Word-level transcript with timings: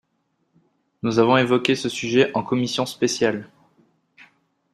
Nous 1.03 1.19
avons 1.19 1.37
évoqué 1.37 1.75
ce 1.75 1.87
sujet 1.87 2.31
en 2.35 2.41
commission 2.41 2.87
spéciale. 2.87 3.51